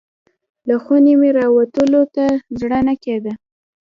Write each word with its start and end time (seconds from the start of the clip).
له 0.67 0.75
خونې 0.83 1.13
مې 1.19 1.29
راوتلو 1.39 2.01
ته 2.15 2.25
زړه 2.59 2.79
نه 2.87 2.95
کیده. 3.03 3.33